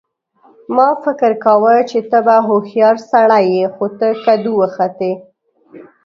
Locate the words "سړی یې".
3.11-3.65